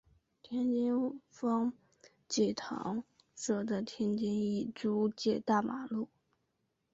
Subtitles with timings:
[0.41, 1.71] 天津方
[2.27, 3.03] 济堂
[3.35, 6.09] 设在天津意租界大马路。